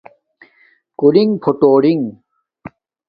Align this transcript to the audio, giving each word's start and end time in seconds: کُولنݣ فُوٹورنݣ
کُولنݣ 0.99 1.29
فُوٹورنݣ 1.43 2.03